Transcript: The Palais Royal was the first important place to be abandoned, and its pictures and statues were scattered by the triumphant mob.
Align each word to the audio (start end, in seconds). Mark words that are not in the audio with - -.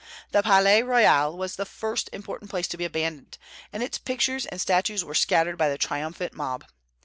The 0.31 0.41
Palais 0.41 0.81
Royal 0.81 1.37
was 1.37 1.57
the 1.57 1.63
first 1.63 2.09
important 2.11 2.49
place 2.49 2.67
to 2.69 2.75
be 2.75 2.85
abandoned, 2.85 3.37
and 3.71 3.83
its 3.83 3.99
pictures 3.99 4.47
and 4.47 4.59
statues 4.59 5.05
were 5.05 5.13
scattered 5.13 5.59
by 5.59 5.69
the 5.69 5.77
triumphant 5.77 6.33
mob. 6.33 6.65